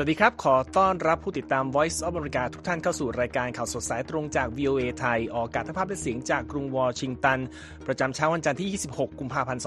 [0.00, 7.38] สวัสดีครับ ขอต้อนรับผู้ติดตาม Voice of America ทุกท่านเข้าสู่รายการข่าวสดสายตรงจาก VOA ไทย ออกอากาศทางภาพและเสียงจากกรุงวอชิงตัน
[7.86, 9.62] ประจำเช้าวันจันทร์ที่ 26 กุมภาพันธ์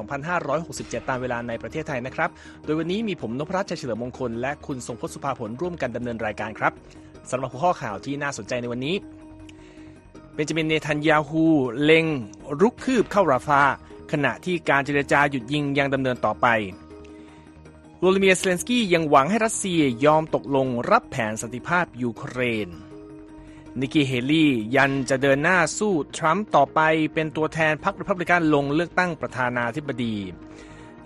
[0.52, 2.29] 2567 ตามเวลาในประเทศไทยนะครับ
[2.65, 6.73] โดยวันนี้มีผมนพรัชชัยเฉลิมมงคล และคุณทรงพจน์สุภาผลร่วมกันดำเนินรายการครับ
[7.32, 8.96] สำหรับหัวข้อข่าวที่น่าสนใจในวันนี้
[10.33, 11.43] เบนจามินเนทันยาฮู
[11.83, 12.05] เล็ง
[12.61, 13.61] รุกคืบเข้าราฟา
[14.11, 16.47] ขณะที่การเจรจาหยุดยิงยังดำเนินต่อไป
[18.04, 22.69] โวโลดิเมียร์ เซเลนสกี้ยังหวังให้รัสเซียยอมตกลงรับแผนสันติภาพยูเครน
[23.79, 26.79] นิกกี้เฮลี่ยันจะเดินหน้าสู้ทรัมป์ต่อไป
[27.14, 30.15] เป็นตัวแทนพรรครีพับลิกันลงเลือกตั้งประธานาธิบดี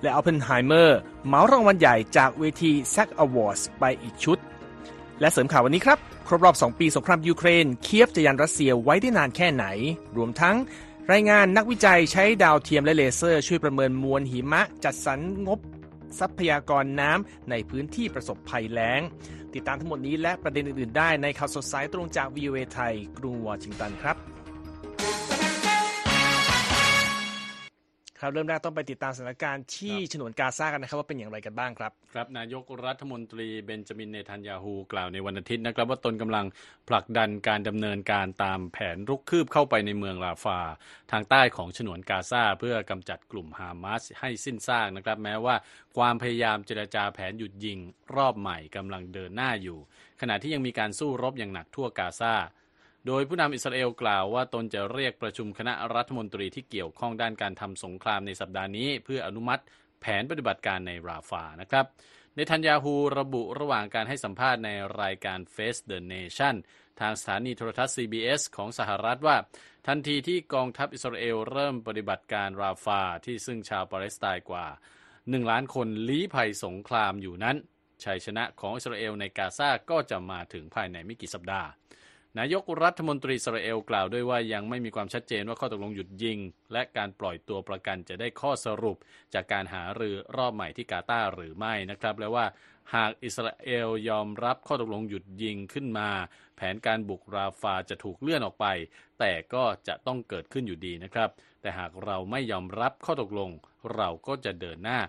[0.02, 4.38] และออพเพนไฮเมอร์เหมารางวัลใหญ่จากเวที SAG Awards ไปอีกชุด
[5.20, 9.66] และเสริมข่าววันนี้ครับ ครบรอบ 2 ปีสงครามยูเครน เคียฟจะยันรัสเซียไว้ได้นานแค่ไหน
[10.18, 10.56] รวมทั้ง
[11.12, 15.62] รายงานนักวิจัยใช้ดาวเทียมและเลเซอร์ ช่วยประเมินมวลหิมะ จัดสรรงบ
[16.20, 19.02] ทรัพยากรน้ำในพื้นที่ประสบภัยแล้ง
[19.54, 24.35] ติดตามทั้งหมดนี้และประเด็นอื่นๆได้ในข่าวสดสายตรงจาก VOA ไทย กรุงวอชิงตันครับ
[28.26, 36.46] ครับเริ่มแรกต้องไปติดตามสถานการณ์ที่ฉนวนกาซากันนะครับว่าเป็นอย่างไรกันบ้างครับ ครับนายกรัฐมนตรีเบนจามินเนทันยาฮูกล่าวในวันอาทิตย์นะครับว่าตนกำลัง
[36.90, 40.60] ผลักดันการดำเนินการตามแผนรุกคืบเข้าไปในเมืองลาฟา
[41.12, 45.56] ทางใต้ของฉนวนกาซาเพื่อกำจัดกลุ่มฮามาสให้สิ้นซากนะครับแม้ว่า
[45.98, 47.80] ความพยายามเจรจาแผนหยุดยิง
[48.16, 49.80] รอบใหม่กำลังเดินหน้าอยู่
[50.22, 52.34] ขณะที่ยังมีการสู้รบอย่างหนักทั่วกาซา
[53.08, 59.64] โดยผู้นำอิสราเอลกล่าวว่าตนจะเรียกประชุมคณะรัฐมนตรีที่เกี่ยวข้องด้านการทำสงครามในสัปดาห์นี้ เพื่ออนุมัติ
[60.02, 61.86] แผนปฏิบัติการในราฟานะครับ
[62.36, 64.70] ในทันยาฮูระบุระหว่างการให้สัมภาษณ์ใน
[65.02, 66.56] รายการ Face the Nation
[67.00, 69.38] ทางสถานีโทรทัศน์ CBS ของสหรัฐว่า
[69.88, 74.66] ทันทีที่กองทัพอิสราเอลเริ่มปฏิบัติการราฟาที่ซึ่งชาวปาเลสไตน์กว่า
[75.08, 77.58] 1 ล้านคนลี้ภัยสงครามอยู่นั้น
[78.04, 81.70] ชัยชนะของอิสราเอลในกาซาก็จะมาถึงภายในไม่กี่สัปดาห์
[82.40, 86.40] นายกรัฐมนตรีอิสราเอลกล่าวด้วยว่ายังไม่มีความชัดเจนว่าข้อตกลงหยุดยิง
[86.74, 88.98] และการปล่อยตัวประกันจะได้ข้อสรุป
[89.34, 92.46] จากการหารือรอบใหม่ที่กาตาร์หรือไม่นะครับ และว่า
[92.96, 96.10] หากอิสราเอลยอมรับข้อตกลงหยุดยิงขึ้นมา
[96.56, 98.66] แผนการบุกราฟาจะถูกเลื่อนออกไป
[99.20, 101.30] แต่ก็จะต้องเกิดขึ้นอยู่ดีนะครับ
[101.62, 103.50] แต่หากเราไม่ยอมรับข้อตกลง
[103.96, 105.00] เราก็จะเดินหน้า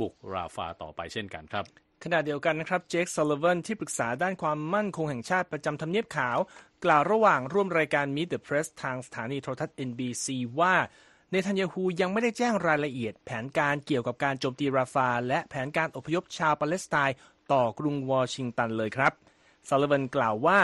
[0.00, 6.38] บุกราฟาต่อไปเช่นกันครับ ขณะเดียวกันนะครับเจคซัลลเวนที่ปรึกษาด้านความมั่นคงแห่งชาติประจำทำเนียบขาว
[6.84, 10.26] กล่าวระหว่างร่วมรายการ Meet the Press ทางสถานีโทรทัศน์ NBC
[10.60, 10.74] ว่า
[11.30, 17.16] เนทันยาฮูยังไม่ได้แจ้งรายละเอียด แผนการเกี่ยวกับการโจมตีราฟา และแผนการอพยพชาวปาเลสไตน์
[17.52, 19.12] ต่อกรุงวอชิงตันเลยครับ
[19.68, 20.58] ซัลลเวนกล่าวว่า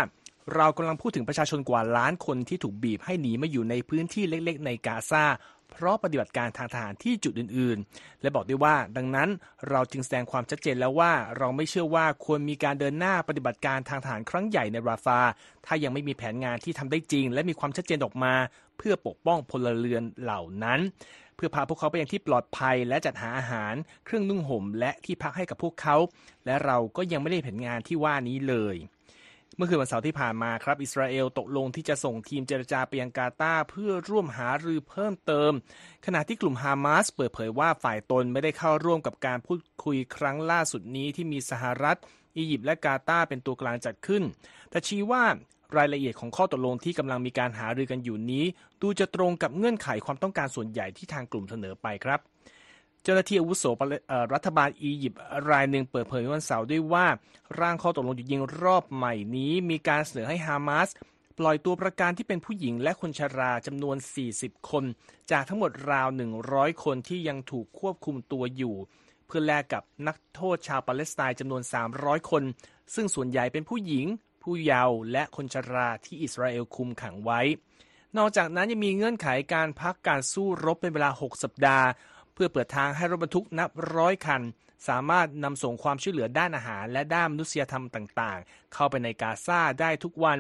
[0.54, 5.24] เรากำลังพูดถึงประชาชนกว่าล้านคนที่ถูกบีบให้หนีมาอยู่ในพื้นที่เล็กๆ ในกาซา
[5.70, 9.28] เพราะปฏิบัติการทางทหารที่จุดอื่นๆ และบอกด้วยว่า ดังนั้น
[9.70, 15.20] เราจึงแสดงความชัดเจนแล้วว่าเราไม่เชื่อว่าควรมีการเดินหน้าปฏิบัติการทางทหารครั้งใหญ่ในราฟา
[15.66, 18.34] ถ้ายังไม่มีแผนงานที่ทำได้จริง และมีความชัดเจนออกมา
[18.78, 20.80] เพื่อปกป้องพลเรือนเหล่านั้น
[21.36, 23.74] เพื่อพาพวกเขาไปยังที่ปลอดภัย และจัดหาอาหาร
[24.04, 25.96] เครื่องนุ่งห่มและที่พักให้กับพวกเขา
[26.46, 28.76] และเราก็ยังไม่ได้แผนงานที่ว่านี้เลย
[29.56, 35.52] เมื่อคืนวันเสาร์ที่ผ่านมาครับ อิสราเอลตกลงที่จะส่งทีมเจรจาไปยังกาตาเพื่อร่วมหารือเพิ่มเติม
[36.06, 41.96] ขณะที่กลุ่มฮามาสเปิดเผยว่าฝ่ายตนไม่ได้เข้าร่วมกับการพูดคุยครั้งล่าสุดนี้ที่มีสหรัฐ
[42.36, 44.22] อียิปต์และกาตาเป็นตัวกลางจัดขึ้น
[44.70, 45.22] แต่ชี้ว่า
[45.76, 48.44] รายละเอียดของข้อตกลงที่กำลังมีการหารือกันอยู่นี้
[48.82, 52.20] ดูจะตรงกับเงื่อนไขความต้องการส่วนใหญ่ที่ทางกลุ่มเสนอไปครับ
[53.02, 53.64] เจ้าหน้าที่อาวุโส
[54.34, 57.06] รัฐบาลอียิปต์รายหนึ่งเปิดเผยวันเสาร์ด้วยว่า
[57.60, 60.88] ร่างข้อตกลงหยุดยิงรอบใหม่นี้ มีการเสนอให้ฮามาส
[61.38, 63.96] ปล่อยตัวประกันที่เป็นผู้หญิงและคนชราจำนวน
[64.32, 64.84] 40 คน
[65.30, 66.08] จากทั้งหมดราว
[66.46, 68.74] 100 คนที่ยังถูกควบคุมตัวอยู่
[69.26, 71.62] เพื่อแลกกับนักโทษชาวปาเลสไตน์จำนวน
[71.96, 72.42] 300 คน
[72.94, 74.06] ซึ่งส่วนใหญ่เป็นผู้หญิง
[74.42, 77.40] ผู้เยาว์และคนชราที่อิสราเอลคุมขังไว้
[78.16, 81.86] นอกจากนั้นยังมีเงื่อนไขการพักการสู้รบเป็นเวลา 6 สัปดาห์
[82.42, 84.42] เพื่อเปิดทางให้รถบรรทุกนับร้อยคัน
[84.88, 90.38] สามารถนำส่งความช่วยเหลือด้านอาหาร และด้านมนุษยธรรมต่างๆ เข้าไปในกาซาได้ทุกวัน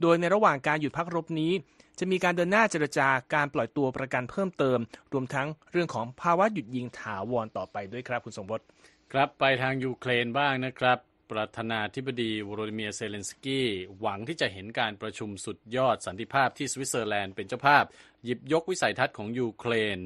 [0.00, 1.52] โดยในระหว่างการหยุดพักรบนี้
[1.98, 4.78] จะมีการเดินหน้าเจรจาการปล่อยตัวประกันเพิ่มเติม
[5.12, 8.64] รวมทั้งเรื่องของภาวะหยุดยิงถาวรต่อไปด้วยครับคุณสมบัติ
[9.12, 10.98] ครับไปทางยูเครนบ้างนะครับ
[11.30, 13.68] ประธานาธิบดีโวโลดีเมียร์ เซเลนสกี้
[14.00, 17.84] หวังที่จะเห็นการประชุมสุดยอดสันติภาพที่สวิตเซอร์แลนด์เป็นเจ้าภาพ
[18.24, 19.98] หยิบยกวิสัยทัศน์ของยูเครน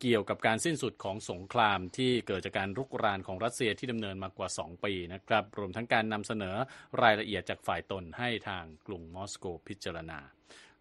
[0.00, 6.56] เกี่ยวกับการสิ้นสุดของสงครามที่เกิดจากการรุกรานของรัสเซียที่ดำเนินมากว่า 2 ปีนะครับ รวมทั้งการนำเสนอ
[7.02, 10.20] รายละเอียดจากฝ่ายตนให้ทางกรุงมอสโกพิจารณา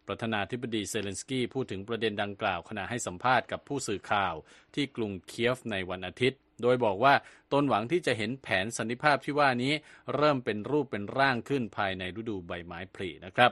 [0.08, 4.36] ประธานาธิบดีเซเลนสกี้พูดถึงประเด็นดังกล่าวขณะให้สัมภาษณ์กับผู้สื่อข่าว
[4.76, 7.14] ที่กรุงเคียฟในวันอาทิตย์ โดยบอกว่า
[7.54, 9.74] ตนหวังที่จะเห็นแผนสันติภาพที่ว่านี้
[10.16, 13.52] เริ่มเป็นรูปเป็นร่างขึ้นภายในฤดูใบไม้ผลินะครับ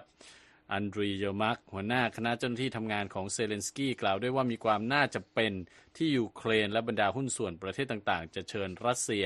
[0.74, 5.54] อันดรีเยอมักหัวหน้าคณะเจ้าหน้าที่ทำงานของเซเลนสกี้กล่าวด้วยว่ามีความน่าจะเป็น
[5.98, 9.26] ที่ยูเครนและบรรดาหุ้นส่วนประเทศต่างๆ จะเชิญรัสเซีย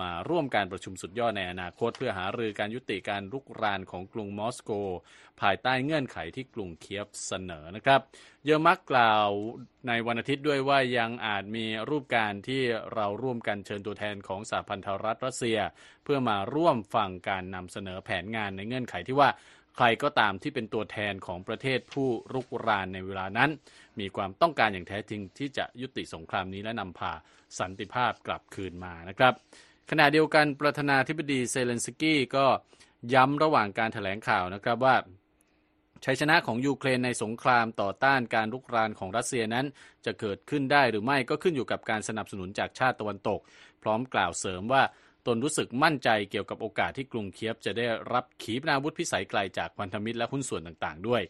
[0.00, 4.70] มาร่วมการประชุมสุดยอดในอนาคต เพื่อหารือการยุติการรุกรานของกรุงมอสโก
[5.40, 8.00] ภายใต้เงื่อนไขที่กรุงเคียฟเสนอนะครับ
[8.44, 9.28] เยอมักกล่าว
[9.88, 12.62] ในวันอาทิตย์ด้วยว่ายังอาจมีรูปการที่
[12.94, 15.58] เราร่วมกันเชิญตัวแทนของสหพันธรัฐรัสเซีย
[16.04, 19.28] เพื่อมาร่วมฟังการนำเสนอแผนงานในเงื่อนไขที่ว่า
[19.80, 23.50] ใครก็ตามที่เป็นตัวแทนของประเทศผู้รุกรานในเวลานั้น
[24.00, 27.12] มีความต้องการอย่างแท้จริงที่จะยุติสงครามนี้และนำพา
[27.58, 29.34] สันติภาพกลับคืนมานะครับ
[29.90, 32.46] ขณะเดียวกันประธานาธิบดีเซเลนสกี้ก็
[33.14, 34.96] ย้ำระหว่างการแถลงข่าวนะครับว่า
[36.04, 39.66] ชัยชนะของยูเครนในสงครามต่อต้านการรุกรานของรัสเซียนั้น
[40.06, 43.40] จะเกิดขึ้นได้หรือไม่ก็ขึ้นอยู่กับการสนับสนุนจากชาติตะวันตก
[43.82, 44.82] พร้อมกล่าวเสริมว่า
[45.28, 51.22] ตนรู้สึกมั่นใจเกี่ยวกับโอกาสที่กรุงเคียฟจะได้รับขีปนาวุธพิสัยไกลจากพันธมิตรและหุ้นส่วนต่างๆ ด้วย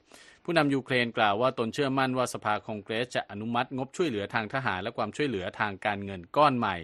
[0.45, 6.77] ผู้นำยูเครนกล่าวว่าตนเชื่อมั่นว่าสภาคองเกรสจะอนุมัติงบช่วยเหลือทางทหารและความช่วยเหลือทางการเงินก้อนใหม่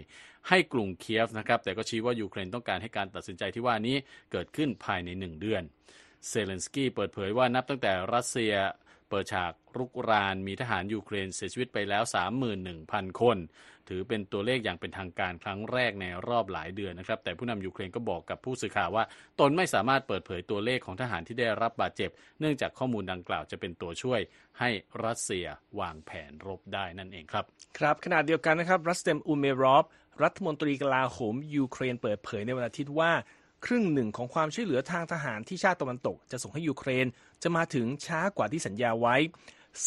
[0.49, 3.95] ให้กรุงเคียฟนะครับ แต่ก็ชี้ว่ายูเครนต้องการให้การตัดสินใจที่ว่านี้
[4.31, 5.61] เกิดขึ้นภายในหนึ่งเดือน
[6.27, 8.53] เซเลนสกี้เปิดเผยว่านับตั้งแต่รัสเซีย
[9.09, 12.03] เปิดฉากรุกรานมีทหารยูเครนเสียชีวิตไปแล้ว
[12.61, 13.37] 31,000 คน
[13.89, 19.03] ถือเป็นตัวเลขอย่างเป็นทางการครั้งแรกในรอบหลายเดือนนะครับ แต่ผู้นำยูเครนก็บอกกับผู้สื่อข่าวว่า
[19.39, 22.09] ตนไม่สามารถเปิดเผยตัวเลขของทหารที่ได้รับบาดเจ็บ
[22.39, 24.19] เนื่องจากข้อมูลดังกล่าวจะเป็นตัวช่วย
[24.59, 24.69] ให้
[25.05, 25.45] รัสเซีย
[25.79, 27.45] วางแผนรบได้นั่นเองครับ
[27.77, 29.85] ครับขณะเดียวกันนะครับรัสเตมอูเมรอฟ
[30.23, 33.11] รัฐมนตรีกลาโหมยูเครนเปิดเผยในวันอาทิตย์ว่า
[33.65, 37.05] ครึ่งหนึ่งของความช่วยเหลือทางทหารที่ชาติตะวันตก จะส่งให้ยูเครน
[37.43, 39.15] จะมาถึงช้ากว่าที่สัญญาไว้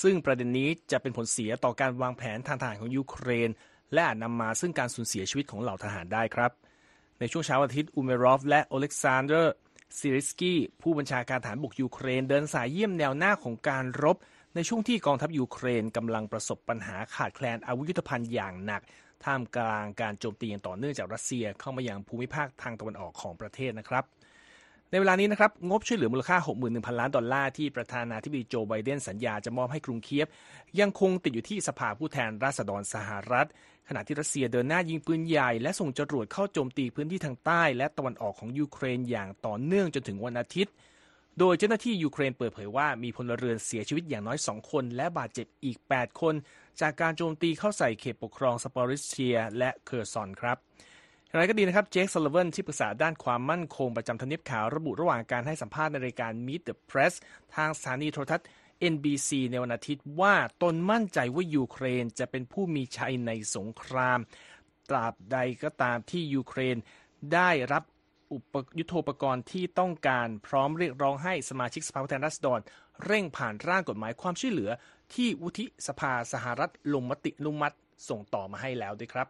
[0.02, 3.50] ซึ่งประเด็นนี้จะเป็นผลเสียต่อการวางแผนทางทหารของยูเครน
[3.92, 6.50] และอาจนำมาซึ่งการสูญเสียชีวิตของเหล่าทหารได้ครับ
[7.20, 9.54] ในช่วงเช้าวันอาทิตย์อูเมรอฟและโอเล็กซานเดอร์
[9.98, 14.16] ซิริสกี้ผู้บัญชาการทัพบกยูเครน เดินสายเยี่ยมแนวหน้าของการรบ
[14.54, 18.82] ในช่วงที่กองทัพยูเครนกำลังประสบปัญหาขาดแคลนอาวุธยุทโธปกรณ์อย่างหนัก
[19.24, 24.04] ท่ามกลางการโจมตีอย่างต่อเนื่องจากรัสเซียเข้ามายังภูมิภาคทางตะวันออกของประเทศนะครับ
[24.90, 26.36] ในเวลานี้นะครับงบช่วยเหลือมูลค่า
[26.68, 30.26] 61,000 ล้านดอลลาร์ที่ประธานาธิบดีโจไบเดนสัญญาจะมอบให้กรุงเคียฟ
[30.80, 33.48] ยังคงติดอยู่ที่สภาผู้แทนราษฎรสหรัฐ
[33.88, 40.72] ขณะที่รัสเซียเดินหน้ายิงปืนใหญ่และส่งจรวดเข้าโจมตีพื้นที่ทางใต้ และตะวันออกของยูเครนอย่างต่อเนื่องจนถึงวันอาทิตย์
[41.38, 46.34] โดยเจ้าหน้าที่ยูเครนเปิดเผยว่ามีพลเรือนเสียชีวิตอย่างน้อย2คน และบาดเจ็บอีก 8 คน
[46.80, 50.56] จากการโจมตีเข้าใส่เขตปกครองซาปอริเชีย และเคอร์ซอนครับ
[51.26, 57.14] อย่างไรก็ดีนะครับ เจคซัลลิแวนที่ปรึกษาด้านความมั่นคงประจำทำเนียบขาวระบุระหว่างการให้สัมภาษณ์ในรายการ Meet the Press
[57.54, 58.46] ทางสถานีโทรทัศน์
[58.92, 64.18] NBC ในวันอาทิตย์ว่าตนมั่นใจว่ายูเครนจะเป็นผู้มีชัยในสงคราม
[64.88, 66.76] ตราบใดก็ตามที่ยูเครน
[67.34, 67.82] ได้รับ
[68.32, 72.60] อุปยุทโธปกรณ์ที่ต้องการพร้อมเรียกร้องให้สมาชิกสภาผู้แทนราษฎร
[73.06, 74.70] เร่งผ่านร่างกฎหมายความช่วยเหลือ
[75.14, 77.76] ที่วุฒิสภาสหรัฐลงมติอนุมัติ
[78.08, 79.28] ส่งต่อมาให้แล้วด้วยครับ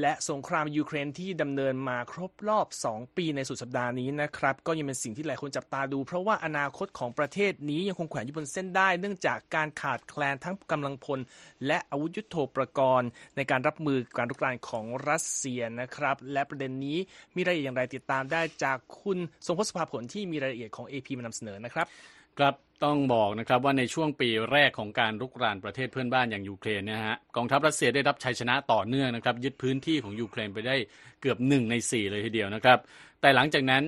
[0.00, 11.18] และสงครามยูเครนที่ดำเนินมาครบรอบ 2 ปีในสุดสัปดาห์นี้นะครับ ก็ยังเป็นสิ่งที่หลายคนจับตาดู เพราะว่าอนาคตของประเทศนี้ยังคงแขวนอยู่บนเส้นได้ เนื่องจากการขาดแคลนทั้งกำลังพล
[11.66, 16.98] และอาวุธยุโทโธปกรณ์ ในการรับมือการรุกรานของรัสเซียนะครับ และประเด็นนี้
[17.36, 21.86] มีรายละเอียดอย่างไรติดตามได้จากคุณทรงพศภาผลที่มีรายละเอียดของ AP มานำเสนอนะครับ
[22.38, 30.76] ครับ ต้องบอกนะครับว่าในช่วงปีแรกของการรุกรานประเทศเพื่อนบ้านอย่างยูเครนนะฮะกองทัพรัสเซียได้รับชัยชนะต่อเนื่องนะครับยึดพื้นที่ของยูเครนไปได้
[31.20, 32.78] เกือบหนึ่งในสี่เลยทีเดียวนะครับ
[33.20, 33.82] แต่หลังจากนั้น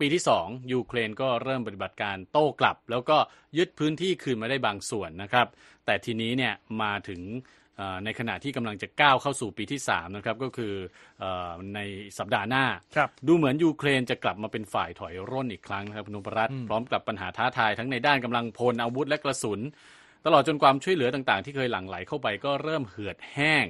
[0.00, 3.16] ปีที่สองยูเครนก็เริ่มปฏิบัติการโต้กลับ แล้วก็
[3.58, 5.46] ยึดพื้นที่คืนมาได้บางส่วนนะครับ
[5.86, 7.20] แต่ทีนี้เนี่ยมาถึง
[8.04, 10.74] ในขณะที่กำลังจะก้าวเข้าสู่ปีที่3นะครับก็คือ
[11.22, 11.24] อ
[11.74, 11.80] ใน
[12.18, 12.64] สัปดาห์หน้า
[13.26, 19.60] ดูเหมือนยูเครนจะกลับมาเป็นฝ่ายถอยร่นอีกครั้งนะครับพนุปรัตพร้อมกับปัญหาท้าทายทั้งในด้านกำลังพลอาวุธและกระสุน
[20.26, 23.66] ตลอดจนความช่วยเหลือต่างๆ ที่เคยหลั่งไหลเข้าไปก็เริ่มเหือดแห้ง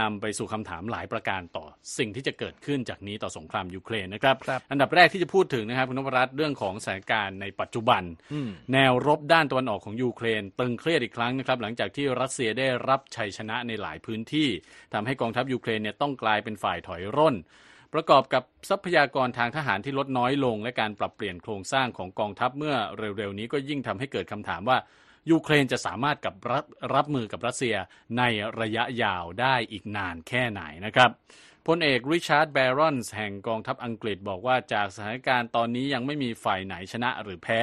[0.00, 1.66] นำไปสู่คำถามหลายประการต่อ
[1.98, 8.02] สิ่งที่จะเกิดขึ้นจากนี้ต่อสงครามยูเครนนะครับรบอันดับแรกที่จะพูดถึงนะครับคุณนพรัตน์เรื่องของสถานการณ์ในปัจจุบัน
[8.72, 14.48] แนวรบด้านตะวันออกของยูเครน ตึงเครียดอีกครั้งนะครับหลังจากที่รัสเซียได้รับชัยชนะในหลายพื้นที่
[14.94, 17.36] ทำให้กองทัพยูเครนเนี่ยต้องกลายเป็นฝ่ายถอยร่น
[17.94, 24.78] ประกอบกับทรัพยากรทางทหารที่ลดน้อยลง และการปรับเปลี่ยนโครงสร้างของกองทัพเมื่อเร็วๆนี้ก็ยิ่งทำให้เกิดคำถามว่า
[25.30, 27.76] ยูเครนจะสามารถกับรับรับมือกับรัสเซีย
[28.18, 28.22] ใน
[28.60, 31.10] ระยะยาวได้อีกนานแค่ไหนนะครับ
[31.66, 37.62] พพลเอกริชาร์ดแบรอนส์แห่งกองทัพอังกฤษบอกว่าจากสถานการณ์ตอนนี้ยังไม่มีฝ่ายไหนชนะหรือแพ้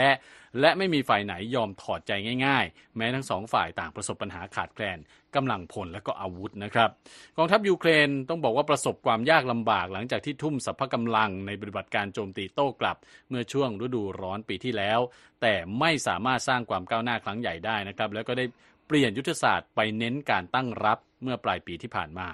[0.60, 2.12] และไม่มีฝ่ายไหนยอมถอดใจ
[2.46, 4.98] ง่าย ๆ แม้ทั้งสองฝ่ายต่างประสบปัญหาขาดแคลน
[5.38, 6.90] กำลังพลและก็อาวุธนะครับ
[7.38, 12.98] กองทัพยูเครนต้องบอกว่าประสบความยากลำบากหลังจากที่ทุ่มสรรพกำลังในปฏิบัติการโจมตีโต้กลับ
[13.30, 15.00] เมื่อช่วงฤดูร้อนปีที่แล้ว
[15.42, 18.46] แต่ไม่สามารถสร้างความก้าวหน้าครั้งใหญ่ได้นะครับแล้วก็ได้
[18.88, 22.30] เปลี่ยนยุทธศาสตร์ไปเน้นการตั้งรับเมื่อปลายปีที่ผ่านมา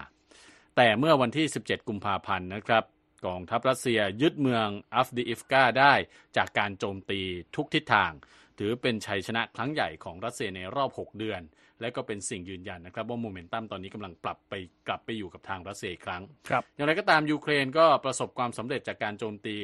[0.75, 2.83] แต่เมื่อวันที่ 17 กุมภาพันธ์นะครับ
[3.25, 5.93] กองทัพรัสเซียยึดเมืองอัฟดีอิฟกาได้
[6.37, 7.21] จากการโจมตี
[7.55, 8.11] ทุกทิศทาง
[8.59, 11.41] ถือเป็นชัยชนะครั้งใหญ่ของรัสเซียในรอบ 6 เดือน
[11.83, 14.53] และก็เป็นสิ่งยืนยันนะครับ ว่าโมเมนตัมตอนนี้กำลังปรับไป
[14.87, 19.55] กลับไปอยู่กับทางรัสเซียอีกครั้งครับอย่างไรก็ตามยูเครนก็ประสบความสำเร็จจากการโจมตี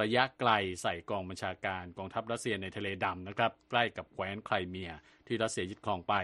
[0.00, 0.50] ระยะไกล
[0.82, 4.92] ใส่กองบัญชาการกองทัพรัสเซียในทะเลดำนะครับใกล้กับแคว้นไครเมีย
[5.26, 6.14] ที่รัสเซียยึดครองไป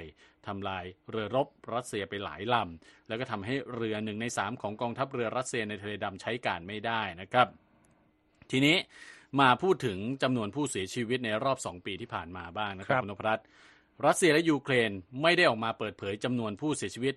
[0.47, 7.47] ทำลายเรือรบรัสเซียไปหลายลำแล้วก็ทำให้เรือหนึ่งในสามของกองทัพเรือรัสเซียในทะเลดำใช้การไม่ได้นะครับ
[8.51, 8.77] ทีนี้
[9.41, 13.47] มาพูดถึงจำนวนผู้เสียชีวิตในรอบ 2 ปีที่ผ่านมาบ้างนะครับครับคุณนพรัตน์
[14.07, 14.91] รัสเซียและยูเครน
[15.23, 17.15] ไม่ได้ออกมาเปิดเผยจำนวนผู้เสียชีวิต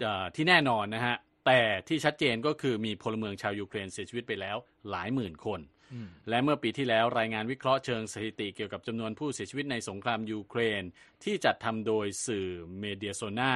[0.00, 1.16] เอ่อที่แน่นอนนะฮะ
[1.46, 4.56] แต่ที่ชัดเจนก็คือมีพลเมืองชาวยูเครนเสียชีวิตไปแล้ว
[4.90, 5.60] หลายหมื่นคน
[6.28, 10.82] และเมื่อปีที่แล้วรายงานวิเคราะห์เชิงสถิติเกี่ยวกับจำนวนผู้เสียชีวิตในสงครามยูเครน
[11.24, 13.52] ที่จัดทำโดยสื่อเมเดียโซนา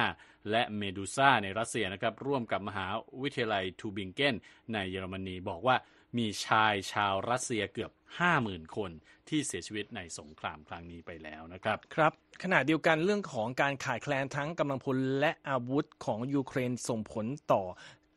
[0.51, 2.87] และเมดูซาในรัสเซียนะครับร่วมกับมหา
[3.21, 4.35] วิทยาลัยทูบิงเกน
[4.73, 5.75] ในเยอรมนีบอกว่า
[6.17, 7.91] มีชายชาวรัสเซียเกือบ
[8.33, 8.91] 50,000 คน
[9.29, 12.11] ที่เสียชีวิตในสงครามครั้งนี้ไปแล้วนะครับ ครับ
[12.43, 17.63] ขณะเดียวกันเรื่องของการขาดแคลนทั้งกำลังพลและอาวุธของยูเครนส่งผลต่อ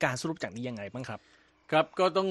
[0.04, 1.20] การสู้รบจากนี้ยังไงบ้างครับ
[1.70, 2.28] ครับก็ต้อง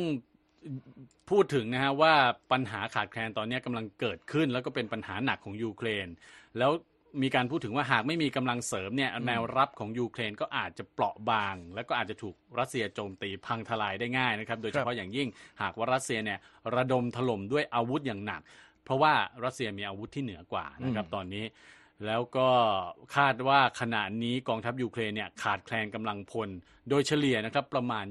[1.30, 2.14] พูดถึงนะฮะว่า
[2.52, 6.08] ปัญหาขาดแคลนตอนนี้กำลังเกิดขึ้น แล้วก็เป็นปัญหาหนักของยูเครน
[6.58, 6.72] แล้ว
[7.24, 15.28] มีการพูดถึงว่าหากไม่มีกำลังเสริมเนี่ยแนวรับของยูเครนก็อาจจะเปราะบาง แล้วก็อาจจะถูกรัสเซียโจมตีพังทลายได้ง่ายนะครับ โดยเฉพาะอย่างยิ่ง
[15.62, 16.40] หากว่ารัสเซียเนี่ย
[16.76, 18.42] ระดมถล่มด้วยอาวุธอย่างหนัก
[18.86, 19.14] เพราะว่า
[19.46, 21.46] รัสเซียมีอาวุธที่เหนือกว่านะครับตอนนี้
[22.08, 22.50] แล้วก็
[23.16, 26.50] คาดว่าขณะนี้กองทัพยูเครนเนี่ยขาดแคลนกำลังพล
[26.90, 28.06] โดยเฉลี่ยนะครับประมาณ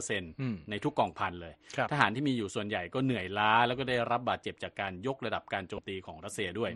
[0.00, 6.70] 25%ในทุกกองพันเลยครับทหารที่มีอยู่ส่วนใหญ่ก็เหนื่อยล้า แล้วก็ได้รับบาดเจ็บจากการยกระดับการโจมตีของรัสเซียด้วย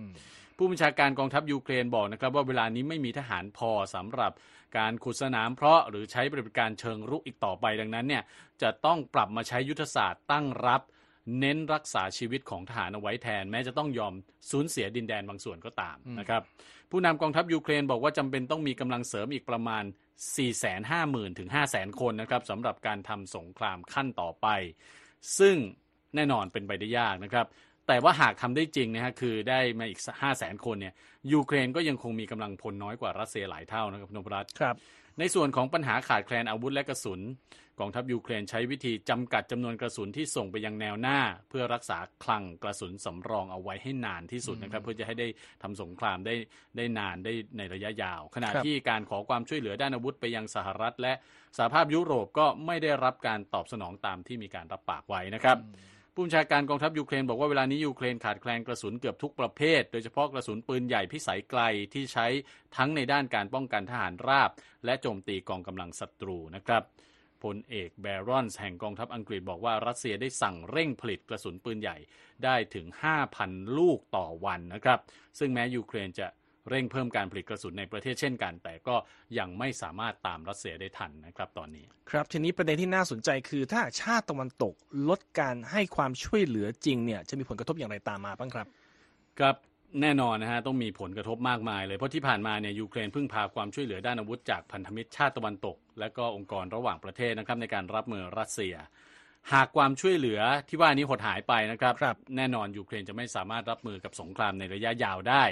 [0.63, 4.33] ผู้บัญชาการกองทัพยูเครนบอกนะครับว่าเวลานี้ไม่มีทหารพอสำหรับ
[4.79, 8.23] การขุดสนามเพราะหรือใช้ปฏิบัติการเชิงรุกอีกต่อไปดังนั้นเนี่ย
[8.63, 10.83] จะต้องปรับมาใช้ยุทธศาสตร์ตั้งรับ
[11.39, 14.15] เน้นรักษาชีวิตของทหารเอาไว้แทน แม้จะต้องยอม
[14.51, 16.43] สูญเสียดินแดนบางส่วนก็ตามนะครับ
[16.91, 19.85] ผู้นำกองทัพยูเครนบอกว่าจำเป็นต้องมีกำลังเสริมอีกประมาณ
[20.67, 24.47] 450,000ถึง500,000 คนนะครับสำหรับการทำสงครามขั้นต่อไป
[25.39, 25.57] ซึ่ง
[26.15, 27.47] แน่นอนเป็นไปได้ยากนะครับ
[27.89, 30.95] แต่ว่าหากทำได้จริงนะฮะคือได้มาอีก5 0 0 0 0 0คนเนี่ย
[31.33, 34.77] ยูเครนก็ยังคงมีกำลังพลน้อยกว่ารัสเซียหลายเท่านะครับคุณนพรัตน์ครับ
[35.19, 37.21] ในส่วนของปัญหาขาดแคลนอาวุธและกระสุน
[37.81, 41.19] กองทัพยูเครนใช้วิธีจำกัดจำนวนกระสุนที่ส่งไปยังแนวหน้า
[41.49, 45.29] เพื่อรักษาคลังกระสุนสำรองเอาไว้ให้นานที่สุดนะครับ เพื่อจะให้ได้
[45.63, 46.35] ทำสงครามได้
[46.77, 51.13] ได้นานได้ในระยะยาว ขณะครับที่การขอความช่วยเหลือด้านอาวุธไปยังสหรัฐ และ
[51.57, 55.59] สหภาพยุโรปก็ไม่ได้รับการตอบสนองตามที่มีการรับปากไว้นะครับ
[56.15, 61.61] ผู้บัญชาการกองทัพยูเครนบอกว่าเวลานี้ยูเครนขาดแคลนกระสุนเกือบทุกประเภท โดยเฉพาะกระสุนปืนใหญ่พิสัยไกล
[61.95, 62.27] ที่ใช้
[62.77, 64.51] ทั้งในด้านการป้องกันทหารราบ
[64.85, 66.83] และโจมตีกองกำลังศัตรูนะครับ
[67.43, 71.97] พลเอกแบรอนส์แห่งกองทัพอังกฤษบอกว่ารัสเซียได้สั่งเร่งผลิตกระสุนปืนใหญ่
[72.45, 72.87] ได้ถึง
[73.33, 74.99] 5,000 ลูกต่อวันนะครับ
[75.39, 76.27] ซึ่งแม้ยูเครนจะ
[76.69, 78.97] เร่งเพิ่มการผลิตกระสุนในประเทศเช่นกัน แต่ก็
[79.39, 84.75] ยังไม่สามารถตามรัสเซียได้ทันนะครับตอนนี้ ครับทีนี้ประเด็นที่น่าสนใจคือ ถ้าหากชาติตะวันตก
[85.09, 88.67] ลดการให้ความช่วยเหลือจริงเนี่ยจะมีผลกระทบอย่างไรตามมาบ้างครับ
[89.41, 89.57] ครับ
[90.03, 98.75] แน่นอนนะฮะต้องมีผลกระทบมากมายเลยเพราะที่ผ่านมาเนี่ยยูเครนพึ่งพาความช่วยเหลือด้านอาวุธจากพันธมิตรชาติตะวันตก และก็องค์กรระหว่างประเทศนะครับในการรับมือรัสเซีย
[99.53, 105.45] หากความช่วยเหลือที่ว่านี้หดหายไปนะครับครับแน่นอนยูเครนจะไม่สามารถรับมือกับสงครามในระยะยาวได้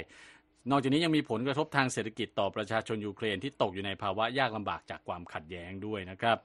[0.70, 6.36] นอกจากนี้ยังมีผลกระทบทางเศรษฐกิจต่อประชาชนยูเครนที่ตกอยู่ในภาวะยากลำบากจากความขัดแย้งด้วยนะครับ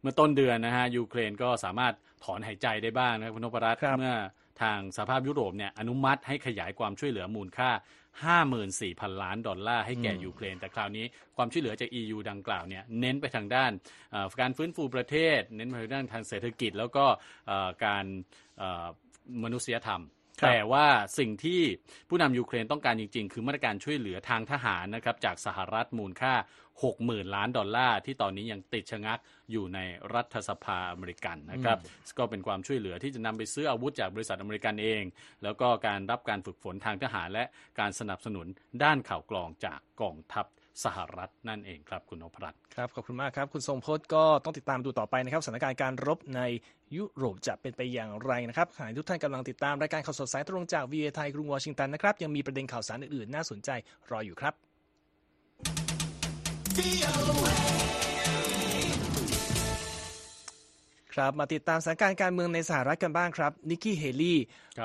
[0.00, 4.16] เมื่อต้นเดือนนะฮะยูเครนก็สามารถถอนหายใจได้บ้างนะครับคุณนพรัตน์ครับเมื่อ
[4.62, 7.70] ทางสหภาพยุโรปเนี่ยอนุมัติให้ขยายความช่วยเหลือมูลค่า
[8.46, 11.04] 54,000 ล้านดอลลาร์ให้แก่ยูเครน แต่คราวนี้
[11.36, 13.70] ความช่วยเหลือจาก EU ดังกล่าวเนี่ยเน้นไปทางด้าน
[14.10, 17.04] เอ่อการฟื้นฟูประเทศ เน้นไปทางด้านทางเศรษฐกิจ แล้วก็
[17.46, 18.04] เอ่อการ
[18.58, 18.86] เอ่อ
[19.44, 20.86] มนุษยธรรมครับ แต่ว่า
[21.18, 21.60] สิ่งที่
[22.08, 26.34] ผู้นำยูเครนต้องการจริง ๆ คือมาตรการช่วยเหลือทางทหารนะครับจากสหรัฐมูลค่า
[26.80, 29.18] 60,000 ล้านดอลลาร์ที่ตอนนี้ยังติดชะงัก
[29.50, 29.78] อยู่ใน
[30.14, 31.78] รัฐสภาอเมริกันนะครับ
[32.18, 35.02] ก็เป็นความช่วยเหลือที่จะนำไปซื้ออาวุธจากบริษัทอเมริกันเอง
[35.42, 37.44] แล้วก็การรับการฝึกฝนทางทหารและ
[37.80, 38.46] การสนับสนุน
[38.82, 40.46] ด้านข่าวกรองจากกองทัพ
[40.84, 46.40] สหรัฐนั่นเองครับคุณนพรัตน์ครับขอบคุณมากครับ คุณทรงพจน์ก็ต้องติดตามดูต่อไปนะครับสถานการณ์การรบใน
[46.96, 53.70] ยุโรปจะเป็นไปอย่างไรนะครับขณะทุกท่านกำลังติดตามรายการข่าวสดสายตรงจากวีเอไทยกรุงวอชิงตันนะครับยังมีประเด็นข่าวสารอื่นๆ น่าสนใจ
[54.10, 54.54] รออยู่ครับ
[61.14, 64.38] ครับมาติดตามสถานการณ์การเมืองในสหรัฐกันบ้างครับนิกกี้เฮลี่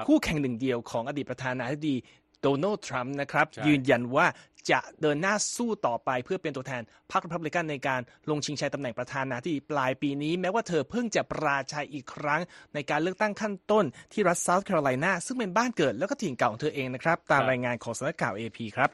[0.08, 1.96] คู่แข่งหนึ่งเดียวของอดีตประธานาธิบดี
[2.42, 4.28] โดนัลด์ทรัมป์นะครับยืนยันว่า
[4.72, 12.42] จะเดินหน้าสู้ต่อไปเพื่อเป็นตัวแทนพรรครีพับลิกันในการลงชิงชัยตำแหน่งประธานาธิบดีปลายปีนี้ แม้ว่าเธอเพิ่งจะปราชัยอีกครั้ง
[12.74, 18.92] ในการเลือกตั้งขั้นต้นที่รัฐเซาท์แคโรไลนาซึ่งเป็นบ้านเกิดแล้วก็ถิ่นเก่าของเธอเองนะครับ ตามรายงานของสำนักข่าว AP ครับ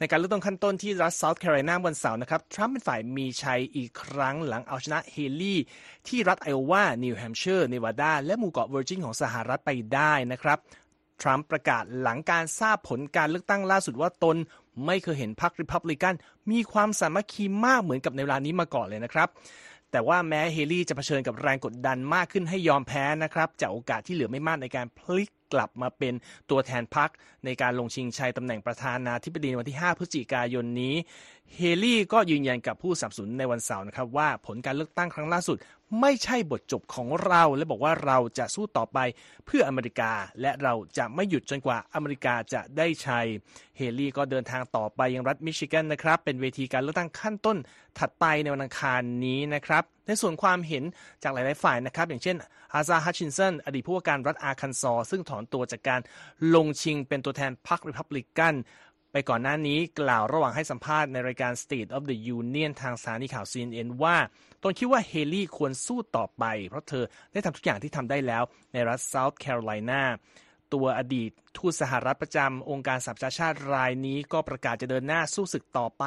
[0.00, 5.60] ในการเลือกตั้งขั้นต้นที่รัฐเซาท์แคโรไลนาวันเสาร์นะครับ ทรัมป์เป็นฝ่ายมีชัยอีกครั้งหลังเอาชนะเฮลี่
[6.08, 10.58] ที่รัฐไอโอวา นิวแฮมป์เชอร์ เนวาดา และหมู่เกาะเวอร์จินของสหรัฐไปได้นะครับ
[11.20, 14.36] ทรัมป์ประกาศหลังการทราบผลการเลือกตั้งล่าสุดว่าตน
[14.86, 16.14] ไม่เคยเห็นพรรคริพับลิกัน
[16.50, 19.28] มีความสามัคคีมากเหมือนกับในเวลานี้มาก่อนเลยนะครับ
[19.90, 26.14] แต่ว่าแม้เฮลี่จะเผชิญกับแรงกดดันมากขึ้นให้ยอมแพ้นะครับจากโอกาสที่เหลือไม่มากในการพลิกกลับมาเป็น
[26.50, 27.10] ตัวแทนพรรค
[27.44, 30.94] ในการลงชิงชัยตำแหน่งประธานาธิบดีวันที่ 5 พฤศจิกายนนี้
[31.54, 35.56] เฮลี่ก็ยืนยันกับผู้สับสนในวันเสาร์นะครับว่าผลการเลือกตั้งครั้งล่าสุด
[36.00, 38.98] ไม่ใช่บทจบของเราและบอกว่าเราจะสู้ต่อไป
[39.46, 43.26] เพื่ออเมริกา และเราจะไม่หยุดจนกว่าอเมริกาจะได้ชัย
[43.76, 47.56] เฮลี่ก็เดินทางต่อไปยังรัฐมิชิแกนนะครับ เป็นเวทีการเลือกตั้งขั้นต้น
[47.98, 50.84] ถัดไปในวันอังคารนี้นะครับ ในส่วนความเห็น
[51.22, 52.36] จากหลาย ๆ ฝ่ายนะครับ อย่างเช่น
[52.74, 56.00] ฮาซาฮัชชินสันอดีตผู้ว่าการรัฐอาคันซอ ซึ่งถอนตัวจากการ
[56.54, 58.54] ลงชิงเป็นตัวแทนพรรคริพับลิกัน
[59.16, 64.16] ไปก่อนหน้านี้กล่าวระหว่างให้สัมภาษณ์ในรายการ State of the Union ทางสถานีข่าว CNN ว่า
[64.62, 68.42] ตนคิดว่าเฮลี่ควรสู้ต่อไป เพราะเธอได้ทำทุกอย่างที่ทำได้แล้ว
[68.72, 70.02] ในรัฐ South Carolina
[70.74, 76.04] ตัวอดีตทูตสหรัฐประจำองค์การสหประชาชาติรายนี้ก็ประกาศจะเดินหน้าสู้ศึกต่อไป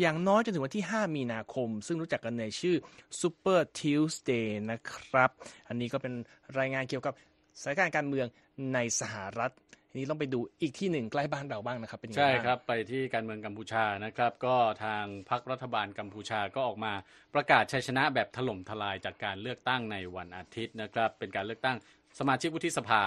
[0.00, 2.76] อย่างน้อยจนถึงวันที่ 5 มีนาคม ซึ่งรู้จักกันในชื่อ
[3.20, 5.30] Super Tuesday นะครับ
[5.68, 6.14] อันนี้ก็เป็น
[6.58, 7.14] รายงานเกี่ยวกับ
[7.60, 8.26] สถานการณ์การเมือง
[8.74, 9.52] ในสหรัฐ
[9.96, 16.92] นี้ต้องไปดูอีกที่หนึ่งใกล้บ้านเราบ้างนะครับ เป็นยังไงใช่ครับ ไปที่การเมืองกัมพูชานะครับ ก็ทางพรรครัฐบาลกัมพูชาก็ออกมา
[17.34, 21.76] ประกาศชัยชนะแบบถล่มทลายจากการเลือกตั้งในวันอาทิตย์นะครับ เป็นการเลือกตั้ง
[22.18, 23.04] สมาชิกวุฒิสภา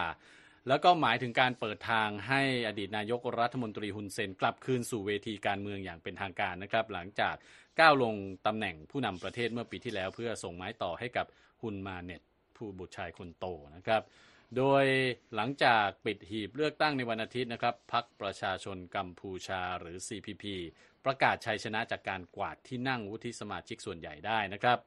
[0.68, 7.36] แล้วก็หมายถึงการเปิดทางให้อดีตนายกรัฐมนตรีฮุนเซนกลับคืนสู่เวทีการเมืองอย่างเป็นทางการนะครับ หลังจาก
[7.80, 8.16] ก้าวลง
[8.48, 11.26] ตำแหน่งผู้นำประเทศเมื่อปีที่แล้ว เพื่อส่งไม้ต่อให้กับ
[11.62, 12.22] ฮุนมาเน็ต
[12.56, 14.02] ผู้บุตรชายคนโตนะครับ
[14.58, 14.86] โดย
[15.36, 20.46] หลังจากปิดหีบเลือกตั้งในวันอาทิตย์นะครับพักประชาชนกัมพูชาหรือ CPP
[21.06, 24.78] ประกาศชัยชนะจากการกวาดที่นั่งวุฒิสมาชิกส่วนใหญ่ได้นะครับ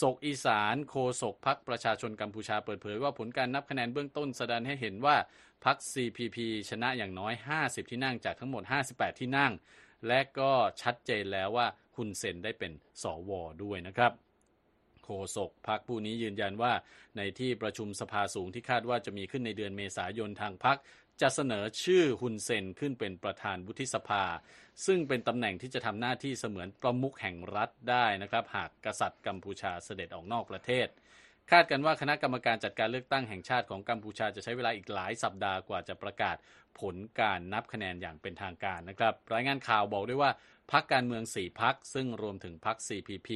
[0.00, 5.16] ศกอีสานโคศกพักประชาชนกัมพูชาเปิดเผยว่าผลการนับคะแนนเบื้องต้นแสดงให้เห็นว่า
[5.64, 6.38] พัก CPP
[6.70, 9.52] ชนะอย่างน้อย 50 ที่นั่งจากทั้งหมด 58 ที่นั่ง
[10.08, 13.30] และก็ชัดเจนแล้วว่าคุณเซนได้เป็นสว
[13.62, 14.12] ด้วยนะครับ
[15.12, 16.72] โฆษกพักผู้นี้ยืนยันว่า
[17.16, 20.78] ในที่ประชุมสภาสูงที่คาดว่าจะมีขึ้นในเดือนเมษายนทางพัก
[21.20, 24.24] จะเสนอชื่อฮุนเซนขึ้นเป็นประธานวุฒิสภา
[24.86, 30.86] ซึ่งเป็นตำแหน่งที่จะทำหน้าที่เสมือนประมุขแห่งรัฐได้นะครับ หากกษัตริย์กัมพูชาเสด็จออกนอกประเทศ
[31.50, 36.36] คาดกันว่าคณะกรรมการจัดการเลือกตั้งแห่งชาติของกัมพูชาจะใช้เวลาอีกหลายสัปดาห์กว่าจะประกาศ
[36.80, 40.30] ผลการนับคะแนนอย่างเป็นทางการนะครับ รายงานข่าวบอกด้วยว่า
[40.72, 43.28] พักการเมือง 4 พักซึ่งรวมถึงพัก CPP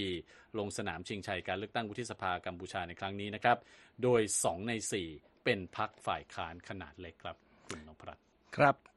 [0.58, 3.58] ลงสนามชิงชัยการเลือกตั้งวุฒิสภากัมพูชาในครั้งนี้นะครับ
[4.02, 4.72] โดย 2 ใน
[5.08, 8.24] 4 เป็นพักฝ่ายค้านขนาดเล็กครับ คุณนพรัตน์
[8.56, 8.93] ครับ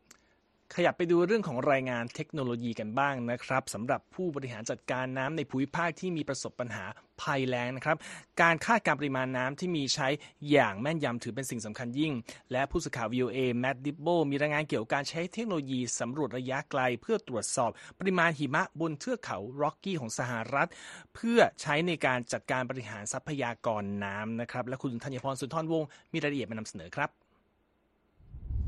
[0.76, 6.86] ขยับไปดูเรื่องของรายงานเทคโนโลยีกันบ้างนะครับสำหรับผู้บริหารจัดการน้ำในภูมิภาคที่มีประสบปัญหา
[7.22, 7.98] ภัยแล้งนะครับ
[8.42, 10.08] การคาดการปริมาณน้ำที่มีใช้
[10.52, 12.14] อย่างแม่นยำถือเป็นสิ่งสำคัญยิ่ง
[12.52, 20.70] และผู้สื่อข่าว VOA แมดดิบโบมีรายงานเกี่ยวกับการใช้เทคโนโลยีสำรวจระยะไกล เพื่อตรวจสอบปริมาณหิมะบนเทือกเขาร็อกกี้ของสหรัฐ
[21.16, 27.27] เพื่อใช้ในการจัดการบริหารทรัพยากรน้ำนะครับและคุณธัญพรสุนทรวงศ์มีรายละเอียดมานำเสนอครับ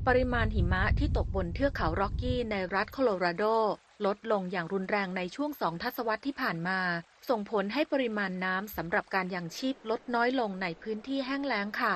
[0.08, 3.44] ปริมาณหิมะที่ตกบนเทือกเขาร็อกกี้ในรัฐโคโลราโด
[4.06, 6.80] ลดลงอย่างรุนแรงในช่วงสองทศวรรษที่ผ่านมา
[7.30, 11.96] ส่งผลให้ปริมาณน้ำสำหรับการยังชีพลดน้อยลงในพื้นที่แห้งแล้งค่ะ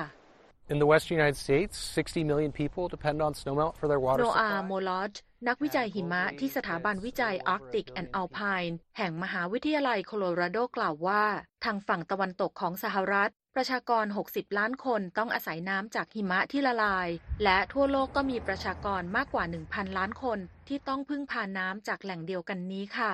[0.72, 4.34] In the western United States, 60 million people depend on snowmelt for their water supply.
[4.34, 5.12] โนอาโมลอด
[5.48, 11.24] นักวิจัยหิมะที่สถาบันวิจัย Arctic and Alpine แห่งมหาวิทยาลัยโคโลราโดกล่าวว่า
[11.64, 17.08] ทางฝั่งตะวันตกของสหรัฐ ประชากร 60 ล้านคนต้องอาศัยน้ำจากหิมะที่ละลาย
[17.44, 20.38] และทั่วโลกก็มีประชากรมากกว่า 1,000 ล้านคน
[20.68, 23.12] ที่ต้องพึ่งพาน้ำจากแหล่งเดียวกันนี้ค่ะ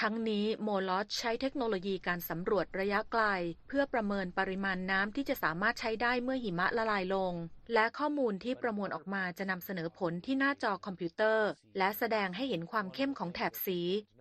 [0.00, 3.24] ทั้งนี้โมลอสใช้เทคโนโลยีการสำรวจระยะไกล
[3.68, 7.32] เพื่อประเมินปริมาณน้ำที่จะสามารถใช้ได้เมื่อหิมะละลายลง
[7.74, 11.48] และข้อมูลที่ประมวลออกมาจะนำเสนอผลที่หน้าจอคอมพิวเตอร์
[11.78, 13.80] และแสดงให้เห็นความเข้มของแถบสี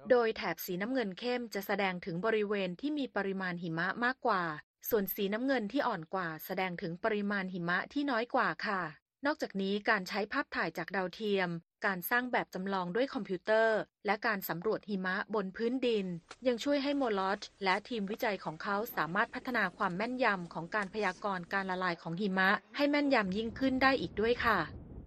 [0.09, 4.43] โดยแถบสีน้ำเงินเข้มจะแสดงถึงบริเวณที่มีปริมาณหิมะมากกว่า
[4.89, 8.81] ส่วนสีน้ำเงินที่อ่อนกว่าแสดงถึงปริมาณหิมะที่น้อยกว่าค่ะ
[9.25, 11.49] นอกจากนี้การใช้ภาพถ่ายจากดาวเทียม
[11.85, 16.05] การสร้างแบบจำลองด้วยคอมพิวเตอร์ และการสำรวจหิมะบนพื้นดิน
[16.47, 24.59] ยังช่วยให้โมลอสและทีมวิจัยของเขาสามารถพัฒนาความแม่นยำของการพยากรณ์การละลายของหิมะ ให้แม่นยำยิ่งขึ้นได้อีกด้วยค่ะ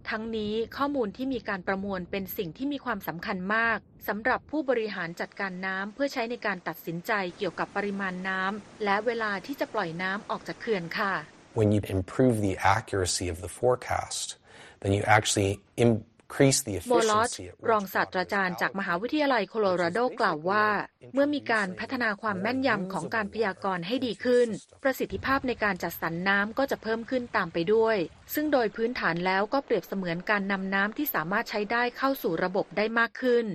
[0.09, 11.13] ทั้งนี้ข้อมูลที่มีการประมวลเป็นสิ่งที่มีความสำคัญมากสำหรับผู้บริหารจัดการน้ำเพื่อใช้ในการตัดสินใจเกี่ยวกับปริมาณน้ำและเวลาที่จะปล่อยน้ำออกจากเขื่อนค่ะ
[11.59, 14.27] when you improve the accuracy of the forecast,
[14.81, 15.51] then you actually
[16.89, 20.67] โมลอส efficiency at ร which องศาสตราจารย์จากมหาวิทยาลัยโคโลราโดกล่าวว่า
[21.13, 24.47] เมื่อมีการพัฒนาความแม่นยำของการพยากรณ์ให้ดีขึ้น
[24.83, 27.97] ประสิทธิภาพในการจัดสรรน้ำก็จะเพิ่มขึ้นตามไปด้วย
[28.33, 33.45] ซึ่งโดยพื้นฐานแล้วก็เปรียบเสมือนการนำน้ำที่สามารถใช้ได้เข้าสู่ระบบได้มากขึ้น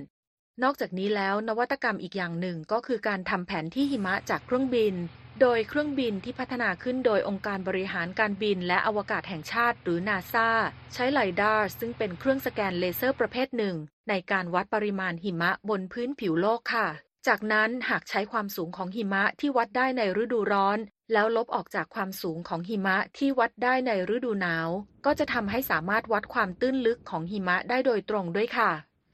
[0.63, 4.95] นอกจากนี้แล้วนวัตกรรมอีกอย่างหนึ่งก็คือการทำแผนที่หิมะจากเครื่องบิน
[5.41, 10.49] โดยเครื่องบินที่พัฒนาขึ้นโดยองค์การบริหารการบินและอวกาศแห่งชาติหรือนาซา
[10.93, 13.75] ใช้ไลดาร์ซึ่งเป็นเครื่องสแกนเลเซอร์ประเภทหนึ่ง
[14.09, 16.87] ในการวัดปริมาณหิมะบนพื้นผิวโลกค่ะ
[17.27, 20.77] จากนั้นหากใช้ความสูงของหิมะที่วัดได้ในฤดูร้อน
[21.13, 24.69] แล้วลบออกจากความสูงของหิมะที่วัดได้ในฤดูหนาว
[25.05, 28.71] ก็จะทำให้สามารถวัดความตื้นลึกของหิมะได้โดยตรงด้วยค่ะ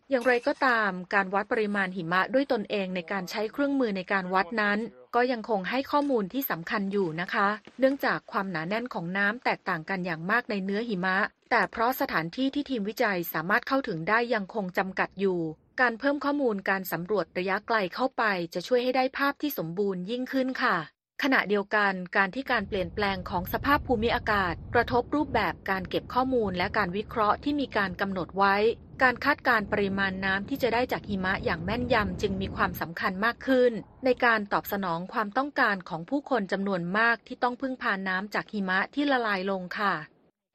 [0.09, 4.79] อย่างไรก็ตาม การวัดปริมาณหิมะด้วยตนเองในการใช้เครื่องมือในการวัดนั้น
[5.15, 7.47] ก็ยังคงให้ข้อมูลที่สำคัญอยู่นะคะ
[7.79, 11.17] เนื่องจากความหนาแน่นของน้ำแตกต่างกันอย่างมากในเนื้อหิมะ
[11.49, 15.39] แต่เพราะสถานที่ที่ทีมวิจัยสามารถเข้าถึงได้ยังคงจำกัดอยู่
[15.81, 18.23] การเพิ่มข้อมูลการสำรวจระยะไกลเข้าไป
[18.53, 20.77] จะช่วยให้ได้ภาพที่สมบูรณ์ยิ่งขึ้นค่ะ
[21.23, 28.55] ขณะเดียวกันการที่การเปลี่ยนแปลงของสภาพภูมิอากาศ กระทบรูปแบบการเก็บข้อมูลและการวิเคราะห์ที่มีการกำหนดไว้
[29.01, 33.71] การคาดการปริมาณน้ำที่จะได้จากหิมะอย่างแม่นยำจึงมีความสำคัญมากขึ้น
[34.05, 39.93] ในการตอบสนองความต้องการของผู้คนจำนวนมากที่ต้องพึ่งพาน้ำจากหิมะที่ละลายลงค่ะ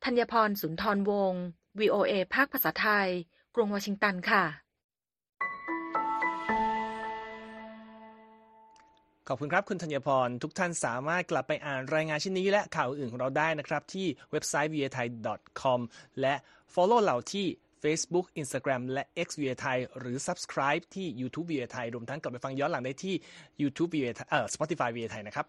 [0.04, 1.42] ธัญพรสุนทรวงศ์
[1.78, 3.08] VOA ภาคภาษาไทย
[3.54, 4.44] กรุงวอชิงตันค่ะ
[9.30, 15.80] ขอบคุณครับ คุณธัญพร ทุกท่านสามารถกลับไปอ่านรายงานชิ้นนี้และข่าวอื่นของเราได้นะครับ ที่เว็บไซต์ viathai.com
[16.20, 16.34] และ
[16.74, 17.46] follow เราที่
[17.82, 21.52] Facebook Instagram และ X v a t h a i หรือ subscribe ที่ YouTube v
[21.64, 23.14] a t h a i รวมทั้งกลับไปฟังย้อนหลังได้ที่
[23.62, 25.22] YouTube v a t h a i เอ่อ Spotify v a t h a i
[25.28, 25.46] นะครับ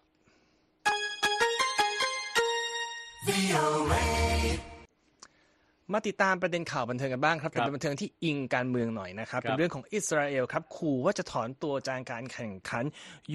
[5.92, 12.84] มาติดตามประเด็นข่าวบันเทิงกันบ้างครับครับเป็นบันเทิงที่อิงการเมืองหน่อยนะครับครับ เป็นเรื่องของอิสราเอลครับขู่ว่าจะถอนตัวจากการแข่งขัน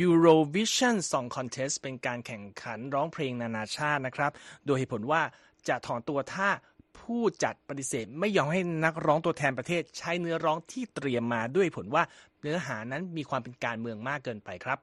[0.04, 4.32] Eurovision Song Contest เป็นการแข่งขันร้องเพลงนานาชาตินะครับ
[4.66, 5.22] โดยเหตุผลว่า
[5.68, 6.50] จะถอนตัวถ้า
[7.00, 12.04] ผู้จัดปฏิเสธไม่ยอมให้นักร้องตัวแทนประเทศใช้เนื้อร้องที่เตรียมมาด้วยผลว่า
[12.46, 14.80] เนื้อหานั้นมีความเป็นการเมืองมากเกินไปครับ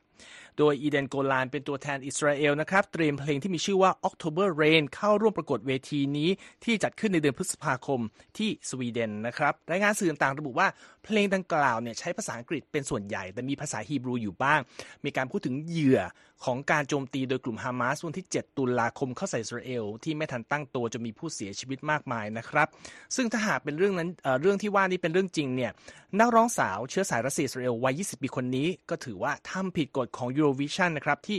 [0.59, 6.29] โดยอีเดนโกลานเป็นตัวแทนอิสราเอลนะครับเตรียมเพลงที่มีชื่อว่า October Rain เข้าร่วมประกวดเวทีนี้
[6.65, 8.01] ที่จัดขึ้นในเดือนพฤษภาคม
[8.39, 10.69] ที่สวีเดนนะครับรายงานสื่อต่างระบุว่า
[11.05, 14.61] เพลงดังกล่าวเนี่ยใช้ภาษาอังกฤษเป็นส่วนใหญ่ แต่มีภาษาฮีบรูอยู่บ้าง
[15.05, 16.01] มีการพูดถึงเหยื่อ
[16.45, 22.69] ของการโจมตีโดยกลุ่มฮามาสวันที่ 7 ตุลาคมเข้าใส่อิสราเอลที่ไม่ทันตั้งตัวจะมีผู้เสียชีวิตมากมายนะครับ
[23.17, 25.73] ซึ่งถ้าหากเป็นเรื่องนั้นเเรื่องที่ว่านี้เป็นเรื่องจริงเนี่ย
[26.21, 31.39] นักร้องสาวเชื้อสายรัสเซียสราเอลวัย 20 ปีคนนี้ ก็ถือว่าทำผิดกฎของ Eurovision นะครับ ที่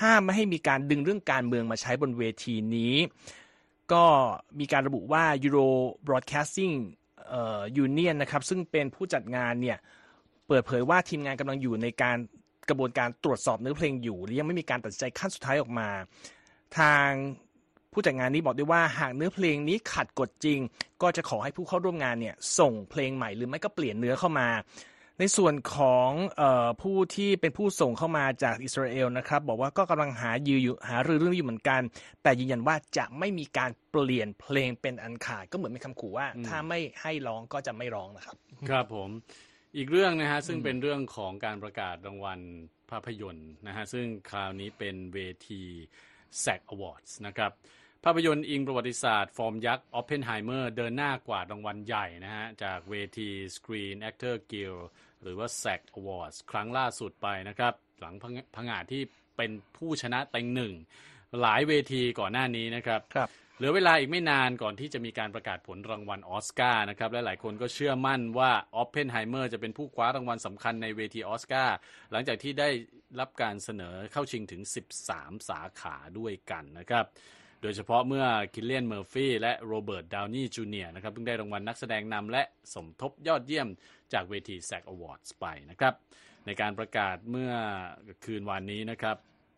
[0.00, 2.94] ห้ามไม่ให้มีการดึงเรื่องการเมืองมาใช้บนเวทีนี้
[3.92, 4.04] ก็
[4.58, 5.68] มีการระบุว่า Euro
[6.06, 6.74] Broadcasting
[7.28, 9.78] เอ่อ Union นะครับซึ่งเป็นผู้จัดงานเนี่ย
[10.46, 12.16] เปิดเผยว่าทีมงานกำลังอยู่ในการ
[12.68, 15.88] กระบวนการตรวจสอบเนื้อเพลงอยู่และยังไม่มีการตัดใจขั้นสุดท้ายออกมา
[16.78, 17.08] ทาง
[17.92, 20.58] ผู้จัดงานนี้บอกด้วยว่าหากเนื้อเพลงนี้ขัดกฎจริง
[21.02, 24.48] ก็จะขอให้ผู้เข้าร่วมงานเนี่ยส่งเพลงใหม่หรือไม่ก็เปลี่ยนเนื้อเข้ามา
[25.20, 31.80] ในส่วนของเออผู้ที่เป็นผู้ส่งเข้ามาจากอิสราเอลนะครับ บอกว่าก็กำลังหายืออยู่หารือเรื่องนี้อยู่เหมือนกัน
[32.22, 38.36] แต่ยืนยันว่าจะไม่มีการเปลี่ยนเพลงเป็นอันขาดก็เหมือนเป็นคำขู่ว่า ถ้าไม่ให้ร้องก็จะไม่ร้องนะครับ
[38.68, 39.10] ครับผม
[39.76, 42.40] อีกเรื่องนะฮะซึ่งเป็นเรื่องของการประกาศรางวัล
[42.90, 45.62] ภาพยนตร์นะฮะซึ่งคราวนี้เป็นเวที
[46.42, 47.52] SAG Awards นะครับ
[48.04, 54.82] ภาพยนตร์อิงประวัติศาสตร์ฟอร์มยักษ์ Oppenheimer เดินหน้ากวาดรางวัลใหญ่นะฮะ จากเวที Screen Actor Guild
[55.22, 58.14] หรือว่า SAG Awards ครั้งล่าสุดไปนะครับ หลัง
[58.56, 59.02] พังงาดที่
[59.36, 60.74] เป็นผู้ชนะเต็งหนึ่ง
[61.40, 71.76] หลายเวทีก่อนหน้านี้นะครับครับเหลือเวลาอีกไม่นานก่อนที่จะมีการประกาศผลรางวัลออสการ์นะครับ และหลายคนก็เชื่อมั่นว่าออ p เพนไฮเมอร์จะเป็นผู้คว้ารางวัลสำคัญในเวทีออสการ์
[72.12, 72.68] หลังจากที่ได้
[73.20, 74.62] รับการเสนอเข้าชิงถึง
[75.04, 77.04] 13 สาขาด้วยกันนะครับ
[77.62, 82.42] โดยเฉพาะเมื่อคิลเลียนเมอร์ฟี่และโรเบิร์ตดาวนี่จูเนียร์นะครับเพิ่งได้รางวัลนักแสดงนำและ
[82.74, 83.68] สมทบยอดเยี่ยม
[84.12, 85.94] จากเวที SAG Awards ไปนะครับ
[86.46, 87.52] ในการประกาศเมื่อ
[88.24, 89.16] คืนวานนี้นะครับ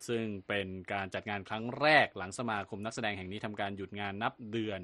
[0.08, 4.80] ซึ่งเป็นการจัดงานครั้งแรกหลังสมาคมนักแสดงแห่งนี้ทำการหยุดงานนับเดือน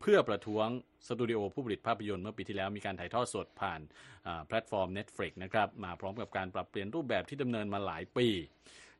[0.00, 0.66] เพื่อประท้วง
[1.06, 3.80] สตูดิโอผู้ผลิตภาพยนตร์เมื่อปีที่แล้วมีการถ่ายทอดสดผ่าน
[4.46, 8.28] แพลตฟอร์ม Netflix นะครับมาพร้อมกับการปรับเปลี่ยนรูปแบบที่ดำเนินมาหลายปี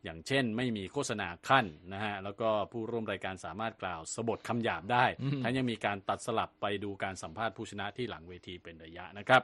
[0.07, 5.05] อย่างเช่นไม่มีโฆษณาคั่นนะฮะแล้วก็ผู้ร่วมรายการสามารถกล่าวสบถคำหยาบได้
[5.43, 9.43] ทั้งยังมีการตัดสลับไปดูการสัมภาษณ์ผู้ชนะที่หลังเวทีเป็นระยะนะครับ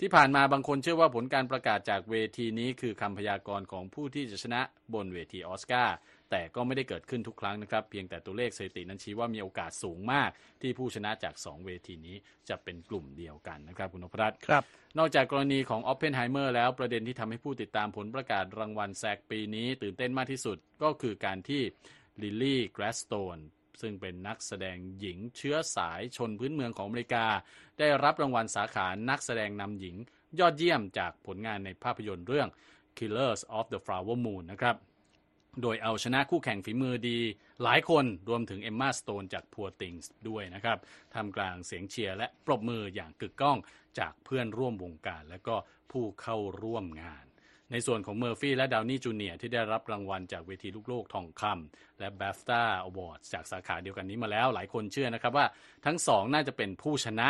[0.00, 4.60] ที่ผ่านมาบางคนเชื่อว่าผลการประกาศจากเวทีนี้คือคำพยากรณ์ของผู้ที่จะชนะ
[4.94, 5.96] บนเวทีออสการ์
[6.30, 10.30] แต่ก็ไม่ได้เกิดขึ้นทุกครั้งนะครับ เพียงแต่ตัวเลขสถิตินั้นชี้ว่ามีโอกาสสูงมาก
[10.62, 12.16] ที่ผู้ชนะจาก 2 เวทีนี้
[12.48, 14.62] จะเป็นกลุ่มเดียวกันนะครับคุณนพรัตน์ครับ
[14.98, 21.62] นอกจากกรณีของออ p เพนไฮเมอร์แล้วประเด็นที่ทำให้ผู้ติดตามผลประกาศรางวัล SAG ปีนี้ ตื่นเต้นมากที่สุดก็คือการที่
[22.22, 23.38] ลิลลี่แกลดสโตน
[23.80, 27.26] ซึ่งเป็นนักแสดงหญิงเชื้อสายชนพื้นเมืองของอเมริกา
[27.78, 29.96] ได้รับรางวัลสาขานักแสดงนำหญิง
[30.40, 32.48] ยอดเยี่ยมจากผลงานในภาพยนตร์เรื่อง
[32.98, 34.76] Killers of the Flower Moon นะครับ
[35.62, 37.18] โดยเอาชนะคู่แข่งฝีมือดี
[37.62, 40.78] หลายคนรวมถึงเอมมาสโตนจาก Poor Things ด้วยนะครับ
[41.14, 43.58] ท่ามกลางเสียงเชียร์และปรบมืออย่างกึกก้อง
[43.98, 45.56] จากเพื่อนร่วมวงการ และก็
[45.90, 47.24] ผู้เข้าร่วมงาน
[47.72, 55.46] ในส่วนของเมอร์ฟี่และดาวนี่จูเนียร์ที่ได้รับรางวัลจากเวทีลูกโลกทองคำและ BAFTA Awards จากสาขาเดียวกันนี้มาแล้ว หลายคนเชื่อนะครับว่า
[55.86, 57.28] ทั้งสองน่าจะเป็นผู้ชนะ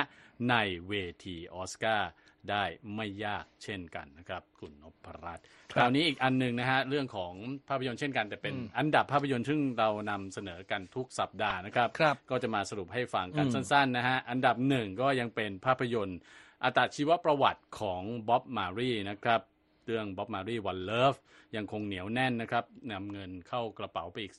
[0.51, 0.55] ใน
[0.88, 2.11] เวทีออสการ์
[2.51, 2.64] ได้
[2.96, 7.33] ไม่ยากเช่นกันนะครับ คุณนพรัตน์ครับราวนี้อีกอันหนึ่งนะฮะเรื่องของ
[7.68, 16.18] ภาพยนตร์เช่นกัน แต่เป็นอันดับภาพยนตร์ซึ่งเรานำเสนอกันทุกสัปดาห์นะครับครับก็จะมาสรุปให้ฟังกันอืมสั้นๆนะฮะอันดับหนึ่งก็ยังเป็นภาพยนตร์
[16.64, 19.40] อัตชีวประวัติของบ๊อบมาร์เลย์นะครับ
[19.87, 21.14] เรื่องบ๊อบมาร์เลย์ One Love
[21.57, 24.35] ยังคงเหนียวแน่นนะครับนำเงินเข้ากระเป๋าไปอีก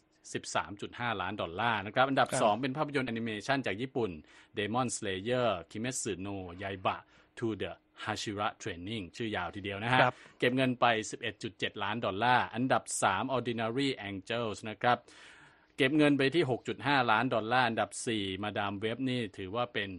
[0.57, 4.11] 13.5 ล้านดอลลาร์นะครับ อันดับครับ2เป็นภาพยนตร์แอนิเมชันจากญี่ปุ่น
[4.57, 6.95] Demon Slayer Kimetsu no Yaiba
[7.37, 7.71] to the
[8.05, 10.85] Hashira Training ชื่อยาวทีเดียวนะฮะครับเก็บเงินไป
[11.35, 14.99] 11.7 ล้านดอลลาร์ อันดับ 3 Ordinary Angels นะครับ
[15.77, 16.43] เก็บเงินไปที่
[16.77, 19.89] 6.5 ล้านดอลลาร์ อันดับ 4 Madame Web นี่ถือว่าเป็น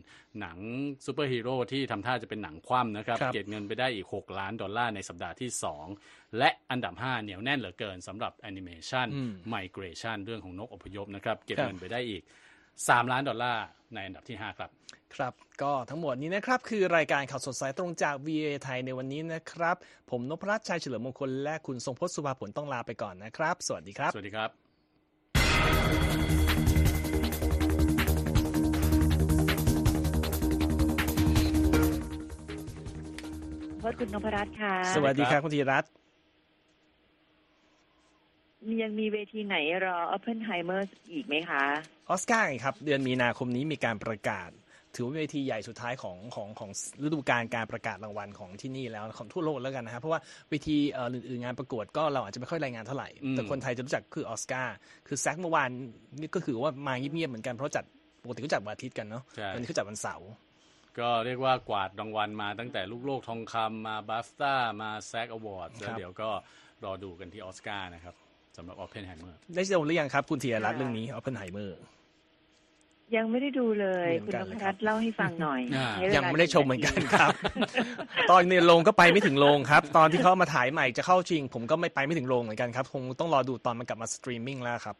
[0.40, 0.58] หนัง
[1.06, 5.50] ซูเปอร์ฮีโร่ที่ทำท่าจะเป็นหนังคว่ำนะครับครับเก็บเงินไปได้อีก 6 ล้านดอลลาร์ในสัปดาห์ที่
[5.94, 12.22] 2 และอันดับ 5 เหนียวแน่นเหลือเกินสำหรับแอนิเมชันอืม Migration เรื่องของนกอพยพนะครับ เก็บครับเงินไปได้อีก
[12.88, 13.64] 3 ล้านดอลลาร์
[13.94, 14.70] ในอันดับที่ 5 ครับ
[15.14, 19.76] ครับก็ทั้งหมดนี้นะครับ คือรายการข่าวสดสายตรงจาก VA ไทยในวันนี้นะครับ
[20.10, 24.50] ผมนพรัตน์ชัยเฉลิมมงคลและคุณทรงพจน์สุภาผลต้องลาไปก่อนนะครับ สวัสดีครับ สวัสดีครับ
[33.82, 35.90] พจน์คุณนพรัตน์ค่ะ สวัสดีครับคุณธีรัตน์
[38.82, 40.80] ยังมีเวทีไหนรอ Oppenheimer
[41.12, 41.62] อีกไหมคะ
[42.10, 44.50] ออสการ์ไงครับ เดือนมีนาคมนี้มีการประกาศ
[44.94, 46.70] ถือว่าเวทีใหญ่สุดท้ายของของของ
[47.04, 50.20] ฤดูกาลการประกาศรางวัลของที่นี่แล้วของทั่วโลกแล้วกันนะครับเพราะว่า
[50.50, 54.74] เวทีเอ่ออื่นๆงานประกวดก็เราอาจจะไม่ค่อยรายงานเท่าไหร่อืมแต่คนไทยจะรู้จักคือออสการ์
[55.08, 55.70] คือแซกเมื่อวาน
[56.20, 57.84] นี่ก็คือว่ามาเงียบๆเหมือนกันเพราะจัด
[58.22, 60.28] ปกติก็จัดวันอาทิตย์กันเนาะใช่วันนี้เขาจัดวันเสาร์
[60.98, 66.28] ก็เรียกว่ากวาดรางวัลมาตั้งแต่ลูกโลกทองคำมาบัฟต้ามาแซกอวอร์ดแล้วเดี๋ยวก็
[66.84, 68.14] รอดูกันที่ออสการ์นะครับ
[68.56, 71.78] สำหรับ Oppenheimer ได้ชมหรือยังครับ คุณธีรรัตน์เรื่องนี้ออปเพนไฮเมอร์
[73.16, 77.30] ยังไม่ได้ดูเลยเหมืคุอนณกันนเลยพครัรับตน์เล่าให้ฟังหน่อยอ่าใช้เวลายังไม่ได้ชมเหมือนกันกี่าทีครับ
[78.30, 84.96] ตอนในโรงก็ไปไม่ถึงโรงครับ ตอนที่เขามาถ่ายใหม่จะเข้าจริง ผมก็ไม่ไปไม่ถึงโรงเหมือนกันครับ คงต้องรอดูตอนมันกลับมาสตรีมมิ่งแล้วครับ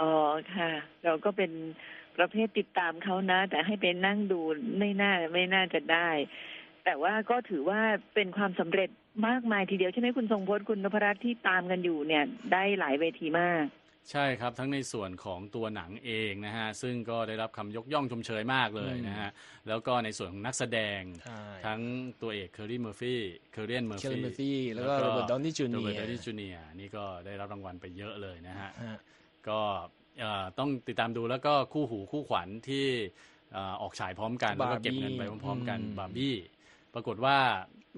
[0.00, 0.12] อ๋อ
[0.54, 0.70] ค่ะ
[1.04, 1.50] เราก็เป็น
[2.16, 4.40] ประเภทติดตามเขานะ แต่ให้ไปนั่งดู
[4.78, 6.08] ไม่น่าไม่น่าจะได้
[6.84, 7.80] แต่ว่าก็ถือว่า
[8.14, 8.90] เป็นความสำเร็จ
[9.26, 13.64] มากมายทีเดียวใช่ไหมคุณทรงพจน์คุณนพรัตน์ที่ตามกันอยู่เนี่ยได้หลายเวทีมาก
[14.10, 19.30] ใช่ครับทั้งในส่วนของตัวหนังเองนะฮะซึ่งก็ได้รับคำยกย่องชมเชยมากเลยนะฮะ
[19.68, 21.80] แล้วก็ในส่วนของนักแสดงใช่ทั้ง
[22.22, 23.20] ตัวเอกเคอรี่เมอร์ฟี่
[23.52, 28.70] เคอรียนเมอร์เคลฟี่เมอร์ฟี่แล้วก็โรเบิร์ตดาวนี่จูโรเนีเบิร์ตยดาวนี่จูเนียร์นี่ก็ได้รับรางวัลไปเยอะเลยนะฮะ
[29.48, 29.60] ก็
[30.20, 32.86] เอ่อต้องติดตามดูแล้วก็คู่หูคู่ขวัญที่
[33.52, 36.34] เอ่อออกฉายพร้อมกันแล้วก็เก็บเงินไปพร้อมๆกันอืมบาร์บี้
[36.94, 37.36] ปรากฏว่า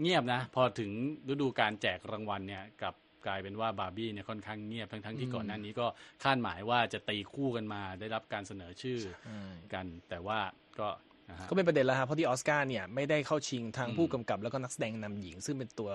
[0.00, 0.90] เงียบนะ พอถึง
[1.28, 2.94] ฤดูการแจกรางวัลเนี่ยกลับ
[3.26, 5.86] กลายเป็นว่าบาร์บี้เนี่ยค่อนข้างเงียบทั้งๆที่ก่อนหน้านี้ก็
[6.22, 9.40] คาดหมายว่าจะตีคู่กันมาได้รับการเสนอชื่อใช่
[9.74, 10.38] กัน แต่ว่า
[10.78, 10.88] ก็
[11.30, 15.90] นะฮะก็เป็นประเด็นแล้วครับเพราะที่ออสการ์เนี่ยไม่ได้เข้าชิงทางอืมผู้กำกับแล้วก็นักแสดงนำหญิง ซึ่งเป็นตัว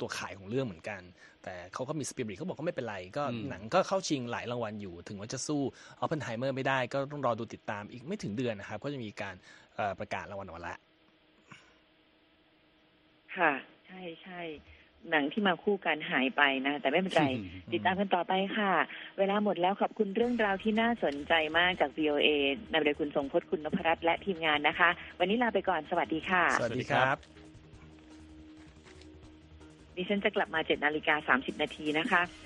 [0.00, 1.00] ตัวขายของเรื่องเหมือนกัน
[1.44, 5.60] แต่เขาก็มีสปิริตเขาบอกก็ไม่เป็นไร ก็อืมหนังก็เข้าชิงหลายรางวัลอยู่ ถึงว่าจะสู้
[6.00, 9.34] อ p เพนไฮเมอร์ไม่ได้ก็ต้องรอดูติดตามอีกไม่ถึงเดือนนะครับ ก็จะมีการ
[9.76, 10.78] เอ่อประกาศรางวัลออกมาแล้ว
[13.36, 13.52] ค่ะ
[13.86, 14.40] ใช่ใช่
[15.10, 17.24] หนังที่มาคู่กันหายไปนะ แต่ไม่เป็นไร
[17.72, 18.72] ติดตามกันต่อไปค่ะ
[19.18, 22.28] เวลาหมดแล้วขอบคุณเรื่องราวที่น่าสนใจมากจาก VOA
[22.72, 24.88] นำโดยคุณทรงพจน์คุณนพรัตน์และทีมงานนะคะ
[25.18, 27.16] วันนี้ลาไปก่อนสวัสดีค่ะ สวัสดีครับ
[29.96, 32.22] ดิฉันจะกลับมาเจ็ดนาฬิกาสามสิบนาทีนะคะ